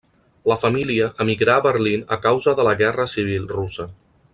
[0.51, 3.93] La família emigrà a Berlín a causa de la Guerra Civil Russa.